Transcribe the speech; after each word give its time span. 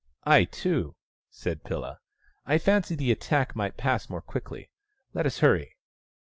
"I, 0.25 0.45
too," 0.45 0.95
said 1.29 1.63
Pilla." 1.63 1.99
I 2.47 2.57
fancy 2.57 2.95
the 2.95 3.11
attack 3.11 3.55
might 3.55 3.77
pass 3.77 4.09
more 4.09 4.23
quickly. 4.23 4.71
Let 5.13 5.27
us 5.27 5.41
hurry." 5.41 5.75